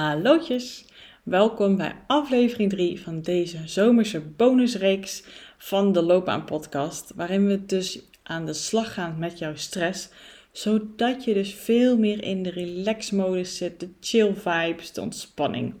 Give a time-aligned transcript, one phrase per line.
[0.00, 0.84] Hallootjes,
[1.22, 5.24] welkom bij aflevering 3 van deze zomerse bonusreeks
[5.58, 10.08] van de Loopbaan Podcast, waarin we dus aan de slag gaan met jouw stress,
[10.52, 15.74] zodat je dus veel meer in de relax-modus zit, de chill vibes, de ontspanning.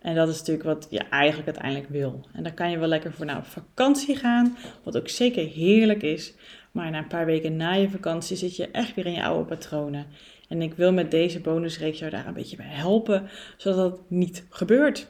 [0.00, 2.26] En dat is natuurlijk wat je eigenlijk uiteindelijk wil.
[2.32, 6.02] En dan kan je wel lekker voor naar op vakantie gaan, wat ook zeker heerlijk
[6.02, 6.34] is.
[6.72, 9.44] Maar na een paar weken na je vakantie zit je echt weer in je oude
[9.44, 10.06] patronen.
[10.52, 14.44] En ik wil met deze bonusreeks jou daar een beetje bij helpen, zodat dat niet
[14.50, 15.06] gebeurt.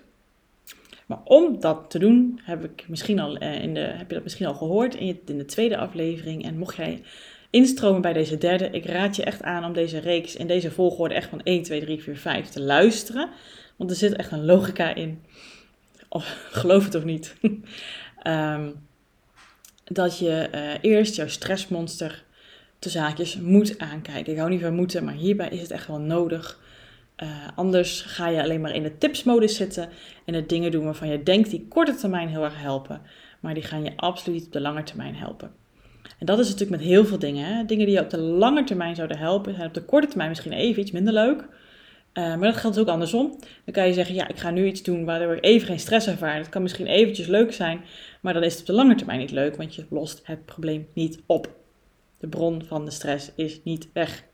[1.06, 4.22] Maar om dat te doen, heb, ik misschien al, eh, in de, heb je dat
[4.22, 6.44] misschien al gehoord in, in de tweede aflevering.
[6.44, 7.02] En mocht jij
[7.50, 11.14] instromen bij deze derde, ik raad je echt aan om deze reeks in deze volgorde
[11.14, 13.30] echt van 1, 2, 3, 4, 5 te luisteren.
[13.76, 15.22] Want er zit echt een logica in.
[16.08, 16.24] Of,
[16.60, 17.34] geloof het of niet.
[18.26, 18.74] um,
[19.84, 22.24] dat je uh, eerst jouw stressmonster
[22.82, 24.32] de zaakjes moet aankijken.
[24.32, 26.60] Ik hou niet van moeten, maar hierbij is het echt wel nodig.
[27.22, 29.88] Uh, anders ga je alleen maar in de tipsmodus zitten
[30.24, 33.00] en de dingen doen waarvan je denkt die korte termijn heel erg helpen,
[33.40, 35.50] maar die gaan je absoluut op de lange termijn helpen.
[36.18, 37.66] En dat is natuurlijk met heel veel dingen.
[37.66, 40.52] Dingen die je op de lange termijn zouden helpen, zijn op de korte termijn misschien
[40.52, 41.40] even iets minder leuk.
[41.40, 43.38] Uh, maar dat geldt ook andersom.
[43.64, 46.06] Dan kan je zeggen, ja, ik ga nu iets doen waardoor ik even geen stress
[46.06, 46.38] ervaar.
[46.38, 47.80] Dat kan misschien eventjes leuk zijn,
[48.20, 50.88] maar dan is het op de lange termijn niet leuk, want je lost het probleem
[50.94, 51.60] niet op.
[52.22, 54.24] De bron van de stress is niet weg.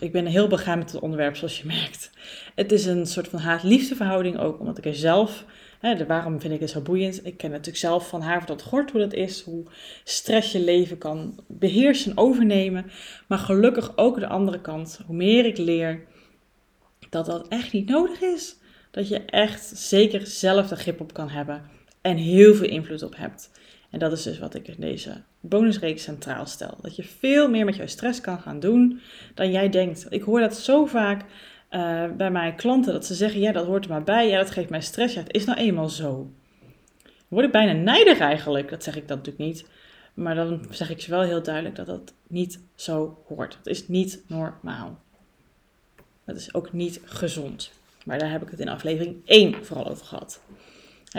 [0.00, 2.10] Ik ben heel begaan met het onderwerp, zoals je merkt.
[2.54, 5.44] Het is een soort van haat-liefde verhouding ook, omdat ik er zelf,
[5.80, 7.26] hè, waarom vind ik het zo boeiend?
[7.26, 9.64] Ik ken natuurlijk zelf van haar tot gort hoe dat is, hoe
[10.04, 12.90] stress je leven kan beheersen, overnemen.
[13.28, 16.04] Maar gelukkig ook de andere kant, hoe meer ik leer,
[17.10, 18.56] dat dat echt niet nodig is.
[18.90, 21.62] Dat je echt zeker zelf de grip op kan hebben
[22.00, 23.50] en heel veel invloed op hebt.
[23.92, 26.78] En dat is dus wat ik in deze bonusreeks centraal stel.
[26.80, 29.00] Dat je veel meer met jouw stress kan gaan doen
[29.34, 30.06] dan jij denkt.
[30.08, 31.24] Ik hoor dat zo vaak
[31.70, 34.28] uh, bij mijn klanten dat ze zeggen: Ja, dat hoort er maar bij.
[34.28, 35.14] Ja, dat geeft mij stress.
[35.14, 36.30] Ja, het is nou eenmaal zo.
[37.02, 38.70] Dan word ik bijna nijdig eigenlijk.
[38.70, 39.66] Dat zeg ik dan natuurlijk niet.
[40.14, 43.58] Maar dan zeg ik ze wel heel duidelijk dat dat niet zo hoort.
[43.62, 45.00] Dat is niet normaal.
[46.24, 47.72] Dat is ook niet gezond.
[48.04, 50.40] Maar daar heb ik het in aflevering 1 vooral over gehad.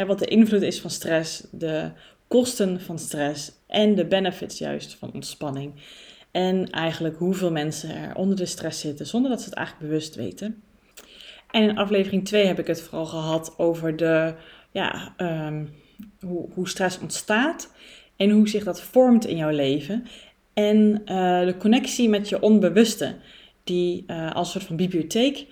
[0.08, 1.92] wat de invloed is van stress, de
[2.34, 5.74] kosten van stress en de benefits juist van ontspanning.
[6.32, 10.16] En eigenlijk hoeveel mensen er onder de stress zitten zonder dat ze het eigenlijk bewust
[10.16, 10.64] weten.
[11.52, 14.36] En in aflevering 2 heb ik het vooral gehad over de,
[14.72, 15.70] ja, um,
[16.20, 17.74] hoe, hoe stress ontstaat
[18.16, 20.08] en hoe zich dat vormt in jouw leven.
[20.54, 23.16] En uh, de connectie met je onbewuste,
[23.64, 25.46] die uh, als soort van bibliotheek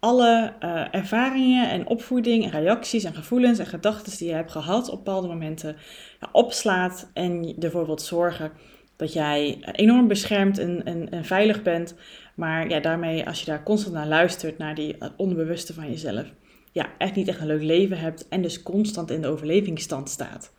[0.00, 4.88] alle uh, ervaringen en opvoeding en reacties en gevoelens en gedachten die je hebt gehad
[4.88, 5.76] op bepaalde momenten
[6.20, 8.52] ja, opslaat en ervoor zorgen
[8.96, 11.94] dat jij enorm beschermd en, en, veilig bent.
[12.34, 16.26] Maar ja, daarmee, als je daar constant naar luistert, naar die uh, onbewuste van jezelf,
[16.72, 20.52] ja, echt niet echt een leuk leven hebt en dus constant in de overlevingsstand staat.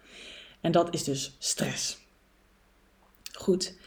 [0.61, 1.97] En dat is dus stress.
[3.33, 3.77] Goed.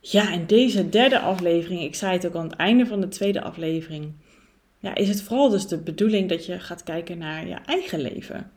[0.00, 3.42] Ja, in deze derde aflevering, ik zei het ook aan het einde van de tweede
[3.42, 4.12] aflevering,
[4.78, 8.50] ja, is het vooral dus de bedoeling dat je gaat kijken naar je eigen leven.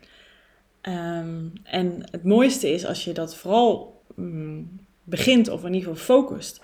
[0.82, 6.16] Um, en het mooiste is als je dat vooral um, begint, of in ieder geval
[6.16, 6.62] focust,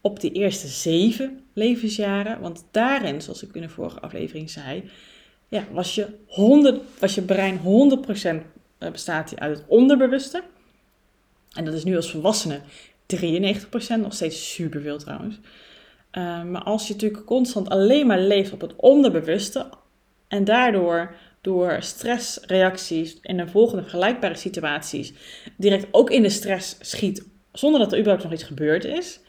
[0.00, 2.40] op die eerste zeven levensjaren.
[2.40, 4.90] Want daarin, zoals ik in de vorige aflevering zei,
[5.48, 7.62] ja, was, je 100, was je brein 100%
[8.78, 10.42] eh, bestaat uit het onderbewuste.
[11.52, 12.60] En dat is nu als volwassene
[13.06, 15.38] 93%, nog steeds superveel trouwens.
[16.12, 19.66] Uh, maar als je natuurlijk constant alleen maar leeft op het onderbewuste
[20.28, 25.12] en daardoor door stressreacties in de volgende vergelijkbare situaties
[25.56, 29.20] direct ook in de stress schiet zonder dat er überhaupt nog iets gebeurd is.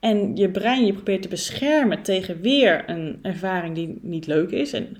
[0.00, 4.72] En je brein je probeert te beschermen tegen weer een ervaring die niet leuk is
[4.72, 4.96] en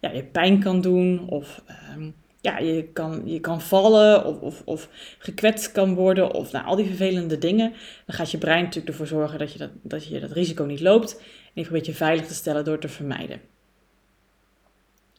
[0.00, 1.62] ja, je pijn kan doen of
[1.96, 2.14] um,
[2.46, 4.88] ja, je, kan, je kan vallen of, of, of
[5.18, 7.72] gekwetst kan worden of nou, al die vervelende dingen.
[8.06, 10.80] Dan gaat je brein natuurlijk ervoor zorgen dat je dat, dat, je dat risico niet
[10.80, 11.18] loopt.
[11.18, 13.40] En je probeert je veilig te stellen door te vermijden.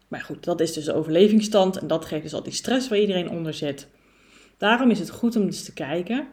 [0.08, 3.00] Maar goed, dat is dus de overlevingsstand en dat geeft dus al die stress waar
[3.00, 3.88] iedereen onder zit.
[4.58, 6.28] Daarom is het goed om dus te kijken,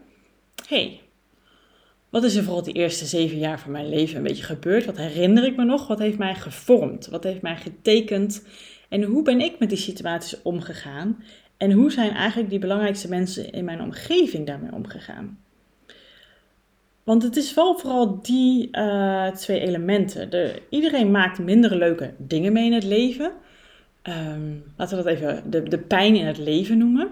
[0.66, 1.00] hey,
[2.10, 4.84] wat is er vooral de eerste zeven jaar van mijn leven een beetje gebeurd?
[4.84, 5.86] Wat herinner ik me nog?
[5.86, 7.06] Wat heeft mij gevormd?
[7.06, 8.42] Wat heeft mij getekend
[8.94, 11.24] en hoe ben ik met die situaties omgegaan?
[11.56, 15.38] En hoe zijn eigenlijk die belangrijkste mensen in mijn omgeving daarmee omgegaan?
[17.04, 20.30] Want het is wel vooral die uh, twee elementen.
[20.30, 23.32] De, iedereen maakt minder leuke dingen mee in het leven.
[24.02, 27.10] Um, laten we dat even de, de pijn in het leven noemen.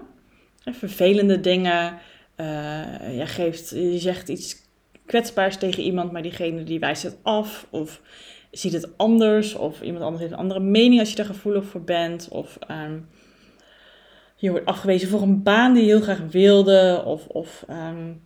[0.65, 1.97] Vervelende dingen.
[2.37, 4.55] Uh, je, geeft, je zegt iets
[5.05, 7.67] kwetsbaars tegen iemand, maar diegene die wijst het af.
[7.69, 8.01] Of
[8.53, 9.55] ziet het anders.
[9.55, 12.27] Of iemand anders heeft een andere mening als je daar gevoelig voor bent.
[12.31, 12.99] Of ehm,
[14.35, 17.03] je wordt afgewezen voor een baan die je heel graag wilde.
[17.05, 18.21] Of, of um,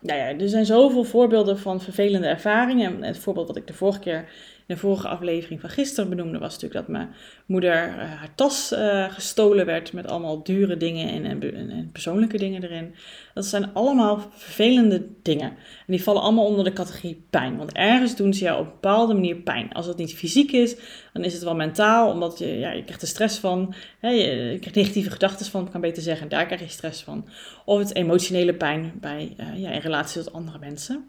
[0.00, 2.94] nou ja, er zijn zoveel voorbeelden van vervelende ervaringen.
[2.94, 4.28] En het voorbeeld wat ik de vorige keer
[4.70, 7.14] de vorige aflevering van gisteren benoemde, was natuurlijk dat mijn
[7.46, 12.62] moeder uh, haar tas uh, gestolen werd met allemaal dure dingen en, en, persoonlijke dingen
[12.62, 12.94] erin.
[13.34, 15.48] Dat zijn allemaal vervelende dingen.
[15.50, 17.56] En die vallen allemaal onder de categorie pijn.
[17.56, 19.72] Want ergens doen ze jou op een bepaalde manier pijn.
[19.72, 20.76] Als het niet fysiek is,
[21.12, 23.74] dan is het wel mentaal, omdat je, ja, je krijgt er stress van.
[24.00, 27.28] Hè, je, krijgt negatieve gedachten van, kan beter zeggen, daar krijg je stress van.
[27.64, 31.08] Of het emotionele pijn bij, uh, ja, in relatie tot andere mensen.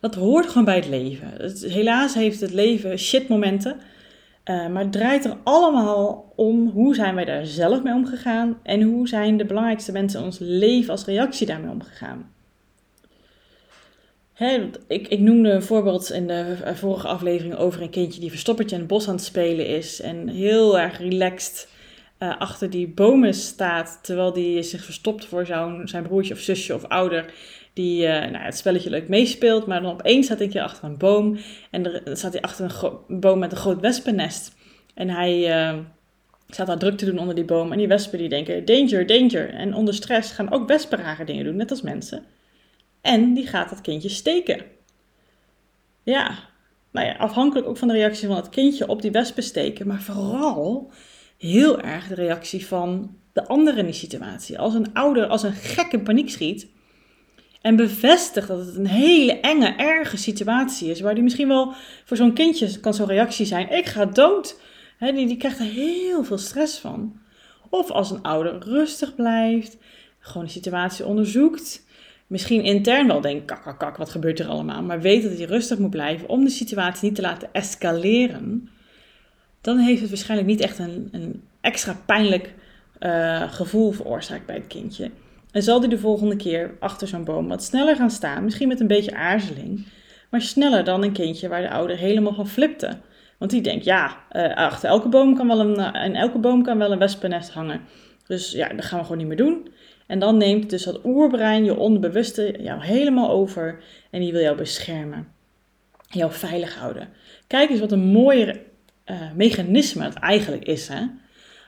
[0.00, 1.32] Dat hoort gewoon bij het leven.
[1.70, 3.76] helaas heeft het leven shitmomenten.
[4.50, 8.82] Uh, maar het draait er allemaal om hoe zijn wij daar zelf mee omgegaan en
[8.82, 12.30] hoe zijn de belangrijkste mensen in ons leven als reactie daarmee omgegaan.
[14.32, 18.74] Hè, ik, ik, noemde een voorbeeld in de vorige aflevering over een kindje die verstoppertje
[18.74, 21.68] in het bos aan het spelen is en heel erg relaxed
[22.18, 25.46] uh, achter die bomen staat terwijl die zich verstopt voor
[25.84, 27.32] zijn broertje of zusje of ouder
[27.76, 30.98] die uh, nou, het spelletje leuk meespeelt, maar dan opeens staat een keer achter een
[30.98, 31.38] boom
[31.70, 34.54] en er staat hij achter een, boom met een groot wespennest.
[34.94, 35.42] En hij
[36.48, 39.54] staat daar druk te doen onder die boom en die wespen die denken danger, danger.
[39.54, 42.24] En onder stress gaan ook wespen rare dingen doen, net als mensen.
[43.00, 44.64] En die gaat dat kindje steken.
[46.02, 46.38] Ja,
[46.90, 50.00] nou ja, afhankelijk ook van de reactie van het kindje op die wespen steken, maar
[50.00, 50.90] vooral
[51.38, 54.58] heel erg de reactie van de andere in die situatie.
[54.58, 56.66] Als een ouder als een gek in paniek schiet,
[57.62, 61.00] en bevestigt dat het een hele enge, erge situatie is.
[61.00, 61.72] Waar die misschien wel
[62.04, 64.60] voor zo'n kindje kan zo'n reactie zijn: ik ga dood.
[64.98, 67.18] die, die krijgt er heel veel stress van.
[67.70, 69.76] Of als een ouder rustig blijft,
[70.18, 71.84] gewoon de situatie onderzoekt.
[72.26, 74.82] Misschien intern wel denkt: kak, kak, kak, wat gebeurt er allemaal?
[74.82, 78.68] Maar weet dat hij rustig moet blijven om de situatie niet te laten escaleren.
[79.60, 82.54] Dan heeft het waarschijnlijk niet echt een, een extra pijnlijk
[83.00, 85.10] uh, gevoel veroorzaakt bij het kindje.
[85.56, 88.80] En zal die de volgende keer achter zo'n boom wat sneller gaan staan, misschien met
[88.80, 89.86] een beetje aarzeling,
[90.30, 92.98] maar sneller dan een kindje waar de ouder helemaal van flipte.
[93.38, 96.78] Want die denkt, ja, uh, achter elke boom kan wel een, uh, elke boom kan
[96.78, 97.80] wel een wespennest hangen.
[98.26, 99.68] Dus ja, dat gaan we gewoon niet meer doen.
[100.06, 104.56] En dan neemt dus dat oerbrein, je onderbewuste, jou helemaal over en die wil jou
[104.56, 105.28] beschermen.
[106.08, 107.08] Jou veilig houden.
[107.46, 108.62] Kijk eens wat een mooie
[109.06, 110.88] uh, mechanisme het eigenlijk is.
[110.88, 111.02] Hè?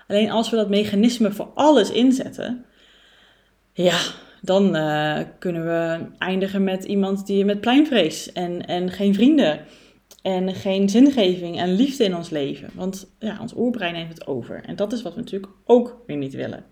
[0.09, 2.65] Alleen als we dat mechanisme voor alles inzetten,
[3.83, 3.99] ja,
[4.43, 9.61] dan uh, kunnen we eindigen met iemand die met pleinvrees en, en geen vrienden
[10.23, 12.71] en geen zingeving en liefde in ons leven.
[12.75, 14.65] Want ja, ons oerbrein neemt het over.
[14.65, 16.65] En dat is wat we natuurlijk ook weer niet willen.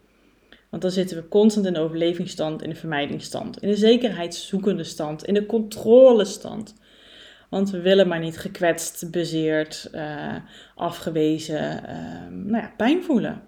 [0.70, 5.24] Want dan zitten we constant in de overlevingsstand, in de vermijdingsstand, in de zekerheidszoekende stand,
[5.24, 6.74] in de controlestand.
[7.50, 10.34] Want we willen maar niet gekwetst, bezeerd, uh,
[10.74, 13.42] afgewezen, uh, nou ja, pijn voelen.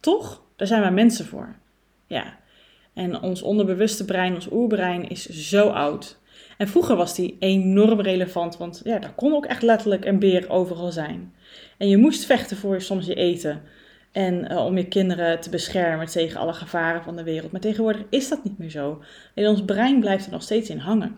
[0.00, 0.42] Toch?
[0.56, 1.56] Daar zijn wij mensen voor.
[2.06, 2.38] Ja.
[2.94, 6.18] En ons onderbewuste brein, ons oerbrein, is zo oud.
[6.56, 10.50] En vroeger was die enorm relevant, want ja, daar kon ook echt letterlijk een beer
[10.50, 11.34] overal zijn.
[11.76, 13.62] En je moest vechten voor soms je eten.
[14.12, 17.52] En uh, om je kinderen te beschermen tegen alle gevaren van de wereld.
[17.52, 19.02] Maar tegenwoordig is dat niet meer zo.
[19.34, 21.16] En ons brein blijft er nog steeds in hangen.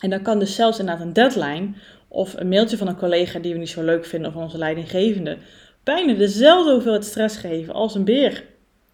[0.00, 1.68] En dan kan dus zelfs inderdaad een deadline
[2.08, 5.38] of een mailtje van een collega die we niet zo leuk vinden of onze leidinggevende
[5.82, 8.44] bijna dezelfde hoeveelheid stress geven als een beer.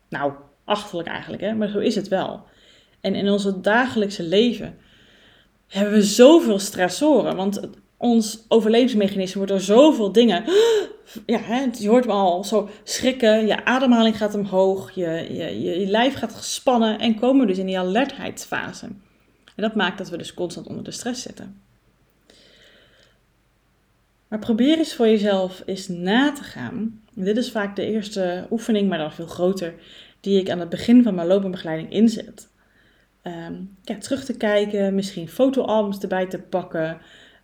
[0.08, 0.32] Nou,
[0.64, 1.54] achterlijk eigenlijk, hè?
[1.54, 2.42] maar zo is het wel.
[3.00, 4.78] En in onze dagelijkse leven
[5.66, 7.60] hebben we zoveel stressoren, want
[7.96, 10.44] ons overlevingsmechanisme wordt door zoveel dingen.
[11.26, 15.80] Ja, hè, je hoort me al zo schrikken, je ademhaling gaat omhoog, je, je, je,
[15.80, 18.86] je lijf gaat gespannen en komen dus in die alertheidsfase.
[18.86, 21.62] En dat maakt dat we dus constant onder de stress zitten.
[24.28, 27.00] Maar probeer eens voor jezelf eens na te gaan.
[27.14, 29.74] Dit is vaak de eerste oefening, maar dan veel groter,
[30.20, 32.48] die ik aan het begin van mijn loopbaanbegeleiding inzet.
[33.22, 36.98] Um, ja, terug te kijken, misschien fotoalbums erbij te pakken.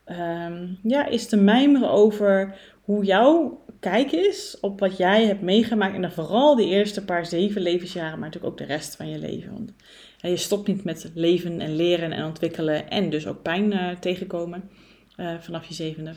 [0.06, 5.94] Um, ja, is te mijmeren over hoe jouw kijk is op wat jij hebt meegemaakt.
[5.94, 9.18] En dan vooral de eerste paar zeven levensjaren, maar natuurlijk ook de rest van je
[9.18, 9.52] leven.
[9.52, 9.72] Want
[10.20, 14.70] je stopt niet met leven en leren en ontwikkelen en dus ook pijn uh, tegenkomen
[15.16, 16.12] uh, vanaf je zevende.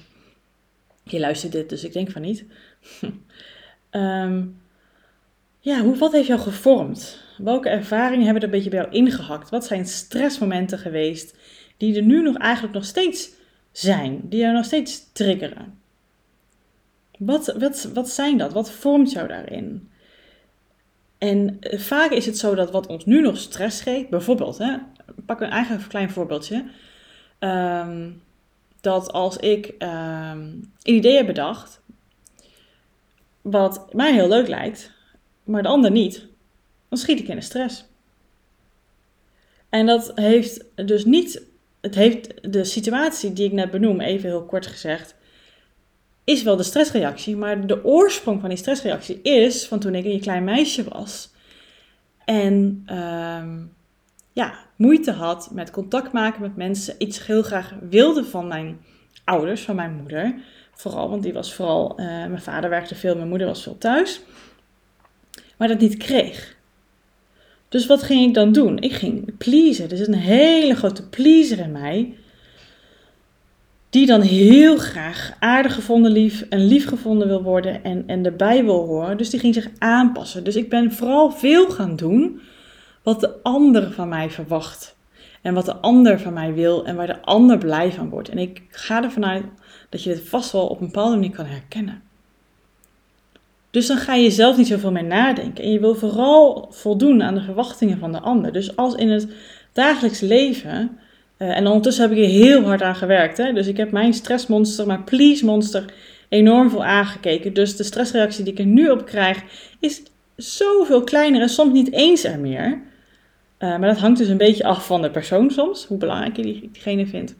[1.12, 2.46] Je luistert dit, dus ik denk van niet.
[3.92, 4.62] um,
[5.60, 7.22] ja, hoe, wat heeft jou gevormd?
[7.38, 9.50] Welke ervaringen hebben er een beetje bij jou ingehakt?
[9.50, 11.38] Wat zijn stressmomenten geweest
[11.78, 13.30] die er nu nog eigenlijk nog steeds
[13.72, 14.22] zijn?
[14.24, 15.80] Die jou nog steeds triggeren?
[17.18, 18.54] Wat, wat, wat zijn dat?
[18.54, 19.90] Wat vormt jou daarin?
[21.18, 24.78] En eh, vaak is het zo dat wat ons nu nog stress geeft, bijvoorbeeld hè,
[25.26, 26.66] pak een eigen klein voorbeeldje.
[27.40, 28.10] Ehm,
[28.82, 29.90] dat als ik um,
[30.82, 31.82] een idee heb bedacht,
[33.42, 34.92] wat mij heel leuk lijkt,
[35.44, 36.28] maar de ander niet,
[36.90, 37.86] dan schiet ik in de stress.
[39.70, 41.42] En dat heeft dus niet,
[41.82, 45.16] het heeft de situatie die ik net benoem, even heel kort gezegd,
[46.24, 50.20] is wel de stressreactie, maar de oorsprong van die stressreactie is van toen ik een
[50.20, 51.36] klein meisje was
[52.26, 53.44] en uh,
[54.38, 58.80] ja, moeite had met contact maken met mensen, iets heel graag wilde van mijn
[59.24, 60.36] ouders, van mijn moeder.
[60.74, 64.22] Vooral, want die was vooral, uh, mijn vader werkte veel, mijn moeder was veel thuis.
[65.58, 66.56] Maar dat niet kreeg.
[67.70, 68.80] Dus wat ging ik dan doen?
[68.80, 69.90] Ik ging pleasen.
[69.90, 72.16] Er zit een hele grote pleaser in mij.
[73.90, 78.64] Die dan heel graag aardig gevonden lief en lief gevonden wil worden en, en erbij
[78.64, 79.18] wil horen.
[79.18, 80.44] Dus die ging zich aanpassen.
[80.44, 82.42] Dus ik ben vooral veel gaan doen
[83.08, 84.96] wat de ander van mij verwacht.
[85.42, 88.30] En wat de ander van mij wil en waar de ander blij van wordt.
[88.30, 89.44] En ik ga ervan uit
[89.90, 92.02] dat je dit vast wel op een bepaalde manier kan herkennen.
[93.70, 95.64] Dus dan ga je zelf niet zoveel meer nadenken.
[95.64, 98.54] En je wil vooral voldoen aan de verwachtingen van de ander.
[98.54, 99.28] Dus als in het
[99.74, 100.98] dagelijks leven.
[101.38, 103.38] Uh, en ondertussen heb ik er heel hard aan gewerkt.
[103.38, 103.54] Hè?
[103.54, 105.94] Dus ik heb mijn stressmonster, mijn please monster
[106.30, 107.54] enorm veel aangekeken.
[107.54, 109.44] Dus de stressreactie die ik er nu op krijg
[109.80, 110.02] is
[110.36, 112.86] zoveel kleiner en soms niet eens er meer.
[113.60, 116.44] Uh, maar dat hangt dus een beetje af van de persoon soms, hoe belangrijk je
[116.44, 117.36] diegene vindt.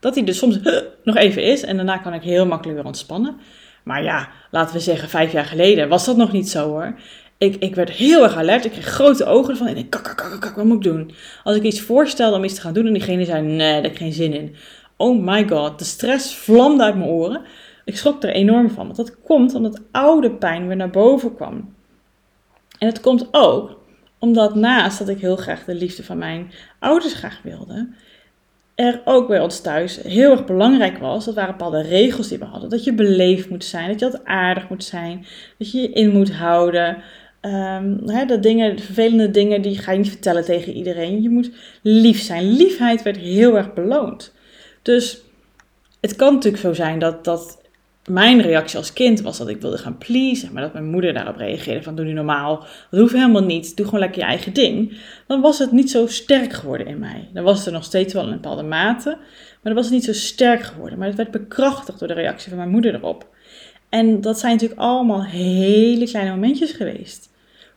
[0.00, 0.58] Dat hij dus soms
[1.04, 3.36] nog even is en daarna kan ik heel makkelijk weer ontspannen.
[3.84, 6.94] Maar ja, laten we zeggen, vijf jaar geleden was dat nog niet zo hoor.
[7.38, 10.40] Ik, ik werd heel erg alert, ik kreeg grote ogen ervan en ik kak, kak,
[10.40, 11.10] kak, wat moet ik doen?
[11.44, 13.92] Als ik iets voorstelde om iets te gaan doen en diegene zei, nee, daar heb
[13.92, 14.54] ik geen zin in.
[14.96, 17.42] Oh my god, de stress vlamde uit mijn oren.
[17.84, 21.74] Ik schrok er enorm van, want dat komt omdat oude pijn weer naar boven kwam.
[22.78, 23.77] En het komt ook
[24.18, 27.88] omdat naast dat ik heel graag de liefde van mijn ouders graag wilde,
[28.74, 31.24] er ook bij ons thuis heel erg belangrijk was.
[31.24, 32.70] Dat waren bepaalde regels die we hadden.
[32.70, 35.26] Dat je beleefd moet zijn, dat je altijd aardig moet zijn,
[35.58, 36.96] dat je je in moet houden.
[38.06, 41.22] Hè, dat dingen, vervelende dingen, die ga je niet vertellen tegen iedereen.
[41.22, 41.50] Je moet
[41.82, 42.52] lief zijn.
[42.52, 44.34] Liefheid werd heel erg beloond.
[44.82, 45.20] Dus
[46.00, 47.60] het kan natuurlijk zo zijn dat, dat
[48.08, 51.36] mijn reactie als kind was dat ik wilde gaan pleasen, maar dat mijn moeder daarop
[51.36, 54.98] reageerde van doe nu normaal, dat hoeft helemaal niet, doe gewoon lekker je eigen ding.
[55.26, 57.28] Dan was het niet zo sterk geworden in mij.
[57.32, 59.94] Dan was het er nog steeds wel in een bepaalde mate, maar dan was het
[59.94, 60.98] niet zo sterk geworden.
[60.98, 63.26] Maar het werd bekrachtigd door de reactie van mijn moeder erop.
[63.88, 67.30] En dat zijn natuurlijk allemaal hele kleine momentjes geweest.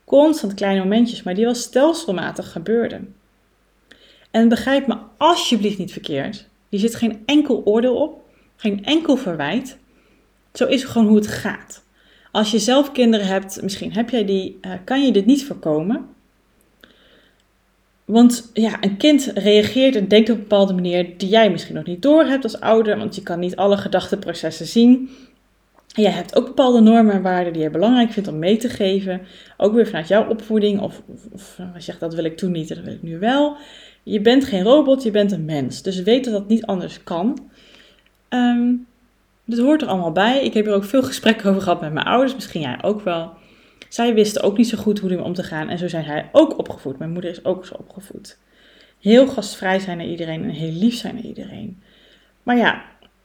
[0.05, 3.15] Constant kleine momentjes, maar die wel stelselmatig gebeurden.
[4.31, 6.47] En begrijp me alsjeblieft niet verkeerd.
[6.69, 8.21] Hier zit geen enkel oordeel op,
[8.55, 9.77] geen enkel verwijt.
[10.53, 11.83] Zo is gewoon hoe het gaat.
[12.31, 16.05] Als je zelf kinderen hebt, misschien heb jij die, uh, kan je dit niet voorkomen.
[18.05, 21.85] Want ja, een kind reageert en denkt op een bepaalde manier die jij misschien nog
[21.85, 25.09] niet door hebt als ouder, want je kan niet alle gedachteprocessen zien.
[25.95, 28.69] En jij hebt ook bepaalde normen en waarden die je belangrijk vindt om mee te
[28.69, 29.21] geven.
[29.57, 30.81] Ook weer vanuit jouw opvoeding.
[30.81, 33.57] Of, of, of je dat wil ik toen niet, dat wil ik nu wel.
[34.03, 35.81] Je bent geen robot, je bent een mens.
[35.81, 37.49] Dus weet dat dat niet anders kan.
[38.29, 38.87] Um,
[39.51, 40.43] dit hoort er allemaal bij.
[40.43, 43.33] Ik heb er ook veel gesprekken over gehad met mijn ouders, misschien jij ook wel.
[43.89, 46.29] Zij wisten ook niet zo goed hoe ermee om te gaan en zo zijn hij
[46.31, 46.97] ook opgevoed.
[46.97, 48.37] Mijn moeder is ook zo opgevoed.
[48.99, 51.81] Heel gastvrij zijn naar iedereen en heel lief zijn naar iedereen.
[52.43, 52.81] Maar ja,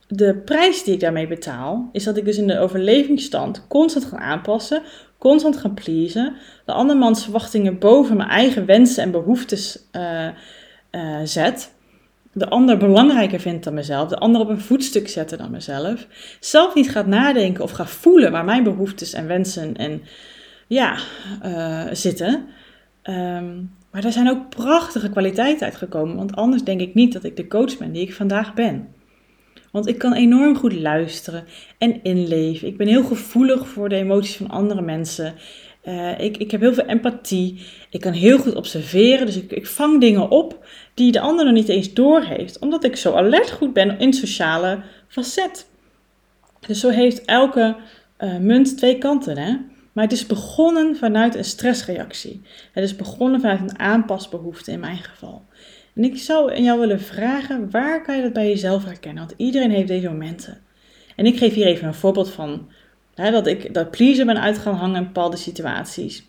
[0.09, 4.19] de prijs die ik daarmee betaal, is dat ik dus in de overlevingsstand constant ga
[4.19, 4.83] aanpassen,
[5.19, 10.29] constant ga pleasen, de andermans verwachtingen boven mijn eigen wensen en behoeftes uh,
[10.91, 11.75] uh, zet
[12.39, 16.07] de ander belangrijker vindt dan mezelf, de ander op een voetstuk zetten dan mezelf,
[16.41, 20.03] zelf niet gaat nadenken of gaat voelen waar mijn behoeftes en wensen en
[20.67, 20.97] ja,
[21.45, 22.47] uh, zitten.
[23.03, 27.37] Um, maar daar zijn ook prachtige kwaliteiten uitgekomen, want anders denk ik niet dat ik
[27.37, 28.89] de coach ben die ik vandaag ben.
[29.77, 31.45] Want ik kan enorm goed luisteren
[31.79, 32.69] en inleven.
[32.69, 35.35] Ik ben heel gevoelig voor de emoties van andere mensen.
[35.85, 37.67] Uh, ik, ik heb heel veel empathie.
[37.91, 39.27] Ik kan heel goed observeren.
[39.27, 42.59] Dus ik, ik vang dingen op die de ander nog niet eens doorheeft.
[42.59, 45.69] Omdat ik zo alert goed ben in sociale facet.
[46.67, 47.77] Dus zo heeft elke
[48.21, 49.39] uh, munt twee kanten.
[49.39, 49.57] Hè?
[49.93, 52.43] Maar het is begonnen vanuit een stressreactie.
[52.73, 55.45] Het is begonnen vanuit een aanpasbehoefte in mijn geval.
[55.97, 59.27] En ik zou aan jou willen vragen, waar kan je dat bij jezelf herkennen?
[59.27, 60.61] Want iedereen heeft deze momenten.
[61.17, 62.69] En ik geef hier even een voorbeeld van
[63.17, 66.25] Hè, dat ik dat pleaser ben uit hangen in bepaalde situaties.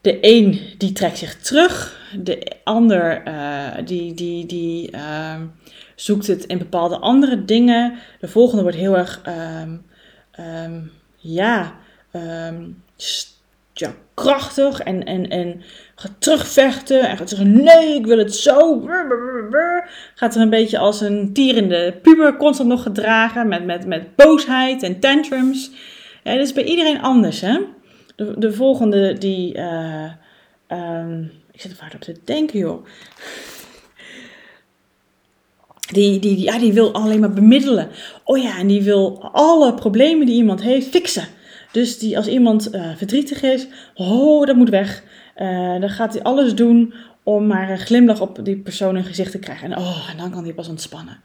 [0.00, 5.40] De een die trekt zich terug, de ander uh, die, die, die uh,
[5.94, 7.98] zoekt het in bepaalde andere dingen.
[8.20, 9.22] De volgende wordt heel erg,
[10.38, 11.74] um, ja,
[13.80, 15.62] ja, krachtig en, en, en
[15.94, 18.88] gaat terugvechten en gaat zeggen: Nee, ik wil het zo.
[20.14, 24.82] Gaat er een beetje als een tierende puber constant nog gedragen met, met, met boosheid
[24.82, 25.70] en tantrums.
[26.24, 27.60] Ja, dat is bij iedereen anders, hè?
[28.16, 29.56] De, de volgende die.
[29.56, 30.10] Uh,
[30.68, 32.86] um, ik zit er vaak op te denken, joh.
[35.92, 37.88] Die, die, ja, die wil alleen maar bemiddelen.
[38.24, 41.38] Oh ja, en die wil alle problemen die iemand heeft fixen.
[41.72, 45.02] Dus die, als iemand uh, verdrietig is, oh, dat moet weg.
[45.36, 49.30] Uh, dan gaat hij alles doen om maar een glimlach op die persoon in gezicht
[49.30, 49.72] te krijgen.
[49.72, 51.20] En, oh, en dan kan hij pas ontspannen.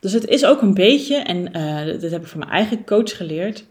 [0.00, 3.16] Dus het is ook een beetje, en uh, dit heb ik van mijn eigen coach
[3.16, 3.64] geleerd,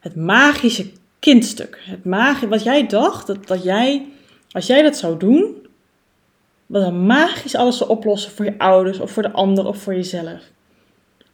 [0.00, 1.80] het magische kindstuk.
[1.84, 4.06] Het magie, wat jij dacht, dat, dat jij,
[4.50, 5.66] als jij dat zou doen,
[6.66, 9.94] wat dan magisch alles te oplossen voor je ouders of voor de ander of voor
[9.94, 10.42] jezelf.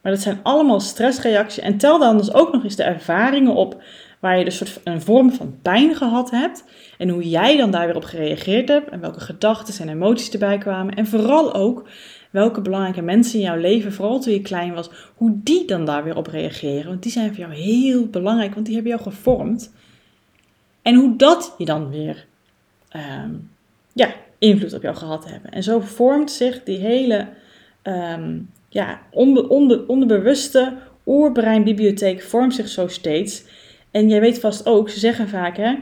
[0.02, 1.62] Maar dat zijn allemaal stressreacties.
[1.62, 3.82] En tel dan dus ook nog eens de ervaringen op
[4.20, 6.64] waar je dus soort een vorm van pijn gehad hebt.
[6.98, 8.90] En hoe jij dan daar weer op gereageerd hebt.
[8.90, 10.94] En welke gedachten en emoties erbij kwamen.
[10.94, 11.88] En vooral ook
[12.30, 16.04] welke belangrijke mensen in jouw leven, vooral toen je klein was, hoe die dan daar
[16.04, 16.86] weer op reageren.
[16.86, 19.72] Want die zijn voor jou heel belangrijk, want die hebben jou gevormd.
[20.82, 22.26] En hoe dat je dan weer
[22.88, 23.30] ehm,
[23.92, 25.50] ja, invloed op jou gehad hebben.
[25.50, 27.28] En zo vormt zich die hele
[27.82, 33.44] um, ja, onbe, onbe, onderbewuste oerbreinbibliotheek vormt zich zo steeds.
[33.90, 35.74] En jij weet vast ook, ze zeggen vaak hè,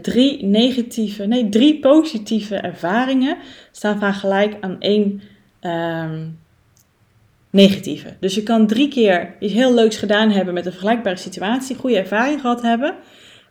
[0.00, 3.36] drie negatieve, nee, drie positieve ervaringen
[3.72, 5.20] staan vaak gelijk aan één
[5.60, 6.38] um,
[7.50, 8.16] negatieve.
[8.20, 11.98] Dus je kan drie keer iets heel leuks gedaan hebben met een vergelijkbare situatie, goede
[11.98, 12.94] ervaring gehad hebben,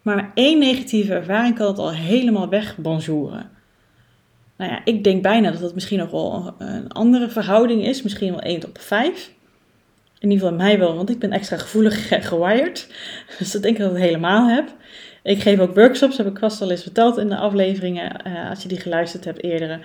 [0.01, 3.49] maar één negatieve ervaring kan het al helemaal wegbonjouren.
[4.57, 8.01] Nou ja, ik denk bijna dat dat misschien nog wel een andere verhouding is.
[8.01, 9.33] Misschien wel 1 op 5.
[10.19, 12.87] In ieder geval mij wel, want ik ben extra gevoelig gewired.
[13.39, 14.73] Dus dat denk ik dat ik helemaal heb.
[15.23, 18.61] Ik geef ook workshops, heb ik vast al eens verteld in de afleveringen, uh, als
[18.61, 19.79] je die geluisterd hebt eerdere.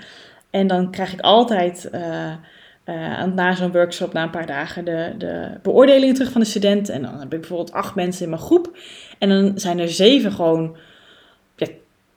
[0.51, 2.33] En dan krijg ik altijd uh,
[2.87, 6.95] uh, na zo'n workshop, na een paar dagen, de, de beoordelingen terug van de studenten.
[6.95, 8.79] En dan heb ik bijvoorbeeld acht mensen in mijn groep.
[9.19, 10.77] En dan zijn er zeven gewoon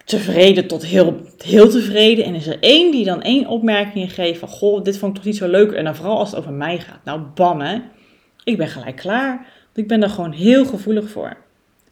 [0.06, 2.26] tevreden tot heel, heel tevreden.
[2.26, 4.50] En is er één die dan één opmerking geeft van...
[4.50, 5.72] Goh, dit vond ik toch niet zo leuk.
[5.72, 7.04] En dan vooral als het over mij gaat.
[7.04, 7.82] Nou, bam hè.
[8.44, 9.36] Ik ben gelijk klaar.
[9.38, 11.38] Want ik ben daar gewoon heel gevoelig voor.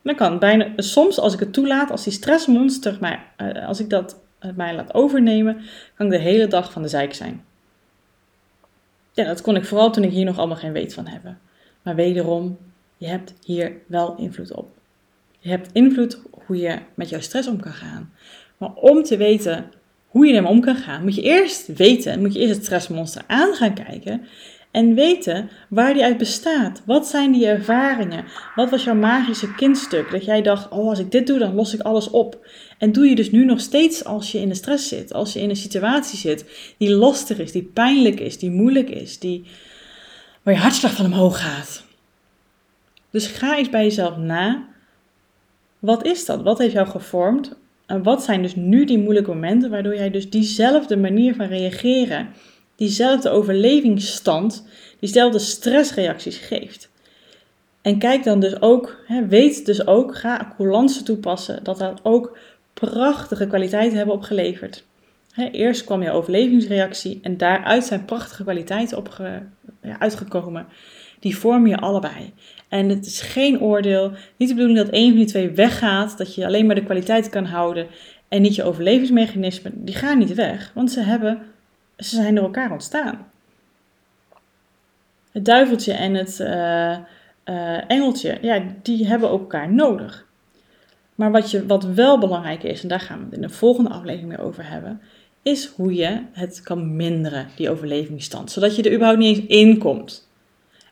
[0.02, 3.89] Dan kan bijna, soms als ik het toelaat, als die stressmonster mij, uh, als ik
[3.89, 5.62] dat uh, mij laat overnemen,
[5.95, 7.43] kan ik de hele dag van de zijk zijn.
[9.13, 11.21] Ja, dat kon ik vooral toen ik hier nog allemaal geen weet van heb.
[11.82, 12.58] Maar wederom,
[12.97, 14.69] je hebt hier wel invloed op.
[15.39, 16.21] Je hebt invloed
[16.52, 18.14] hoe je met jouw stress om kan gaan.
[18.58, 19.72] Maar om te weten
[20.08, 23.24] hoe je ermee om kan gaan, moet je eerst weten, moet je eerst het stressmonster
[23.28, 24.22] aan gaan kijken
[24.72, 26.82] en weten waar die uit bestaat.
[26.86, 28.26] Wat zijn die ervaringen?
[28.56, 30.12] Wat was jouw magische kindstuk?
[30.12, 32.48] Dat jij dacht, oh als ik dit doe, dan los ik alles op.
[32.78, 35.42] En doe je dus nu nog steeds als je in de stress zit, als je
[35.42, 36.46] in een situatie zit
[36.78, 39.46] die lastig is, die pijnlijk is, die moeilijk is, die,
[40.42, 41.84] waar je hartslag van omhoog gaat.
[43.12, 44.70] Dus ga eens bij jezelf na
[45.82, 46.41] wat is dat?
[46.41, 47.54] Wat heeft jou gevormd?
[47.86, 52.30] En wat zijn dus nu die moeilijke momenten waardoor jij dus diezelfde manier van reageren,
[52.76, 54.67] diezelfde overlevingsstand,
[55.00, 56.89] diezelfde stressreacties geeft?
[57.82, 58.98] En kijk dan dus ook,
[59.30, 62.38] weet dus ook, ga coulance toepassen, dat dat ook
[62.74, 64.84] prachtige kwaliteiten hebben opgeleverd.
[65.52, 69.04] Eerst kwam je overlevingsreactie en daaruit zijn prachtige kwaliteiten
[69.82, 70.67] ja, uitgekomen.
[71.22, 72.34] Die vormen je allebei.
[72.68, 76.36] En het is geen oordeel, niet de bedoeling dat één van die twee weggaat, dat
[76.36, 77.88] je alleen maar de kwaliteit kan houden
[78.28, 81.42] en niet je overlevingsmechanismen, die gaan niet weg, want ze, hebben,
[81.98, 83.28] ze zijn door elkaar ontstaan.
[85.32, 86.98] Het duiveltje en het uh,
[87.46, 90.26] uh, engeltje, ja, die hebben ook elkaar nodig.
[91.16, 93.90] Maar wat, je, wat wel belangrijk is, en daar gaan we het in de volgende
[93.90, 95.02] aflevering meer over hebben,
[95.42, 98.52] is hoe je het kan minderen, die overlevingsstand.
[98.52, 100.30] Zodat je er überhaupt niet eens in komt.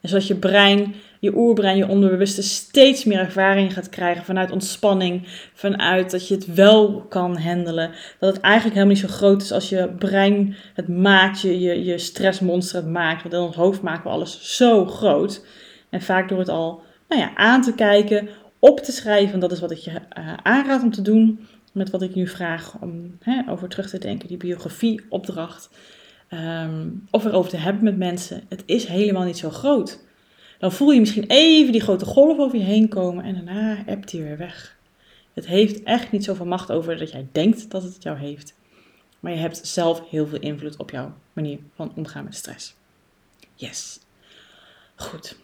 [0.01, 5.27] En zodat je brein je oerbrein, je onderbewuste steeds meer ervaring gaat krijgen vanuit ontspanning,
[5.53, 7.91] vanuit dat je het wel kan handelen.
[8.19, 11.97] Dat het eigenlijk helemaal niet zo groot is als je brein het maakt, je, je,
[11.97, 13.21] stressmonster het maakt.
[13.21, 15.45] Want in ons hoofd maken we alles zo groot.
[15.89, 19.59] En vaak door het al nou ja, aan te kijken, op te schrijven, dat is
[19.59, 21.47] wat ik je uh, aanraad om te doen.
[21.73, 25.69] Met wat ik nu vraag om hè, over terug te denken, die biografieopdracht.
[26.33, 28.43] Um, of erover te hebben met mensen.
[28.49, 30.03] Het is helemaal niet zo groot.
[30.59, 34.11] Dan voel je misschien even die grote golf over je heen komen en daarna hebt
[34.11, 34.77] hij weer weg.
[35.33, 38.57] Het heeft echt niet zoveel macht over dat jij denkt dat het jou heeft.
[39.19, 42.75] Maar je hebt zelf heel veel invloed op jouw manier van omgaan met stress.
[43.55, 43.99] Yes.
[44.95, 45.37] Goed.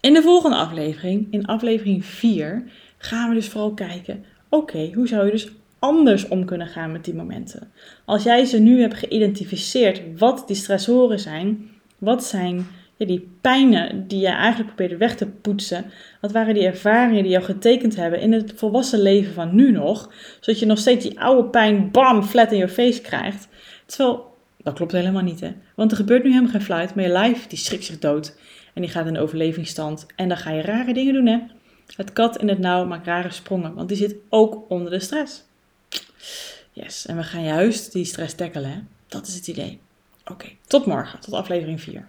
[0.00, 5.24] In de volgende aflevering, in aflevering 4, gaan we dus vooral kijken, oké, hoe zou
[5.24, 5.50] je dus
[5.86, 7.72] anders om kunnen gaan met die momenten?
[8.04, 14.20] Als jij ze nu hebt geïdentificeerd wat die stressoren zijn, wat zijn die pijnen die
[14.20, 15.84] je eigenlijk probeert weg te poetsen,
[16.20, 20.12] wat waren die ervaringen die jou getekend hebben in het volwassen leven van nu nog,
[20.40, 23.48] zodat je nog steeds die oude pijn bam flat in je face krijgt.
[23.86, 27.10] Terwijl, dat klopt helemaal niet hè, want er gebeurt nu helemaal geen fluit, maar je
[27.10, 28.36] lijf die schrikt zich dood
[28.74, 31.38] en die gaat in overlevingsstand en dan ga je rare dingen doen hè.
[31.96, 35.44] Het kat in het nauw maakt rare sprongen, want die zit ook onder de stress.
[36.72, 38.78] Yes, en we gaan juist die stress tackelen hè.
[39.08, 39.80] Dat is het idee.
[40.24, 42.06] Oké, tot morgen, tot aflevering 4.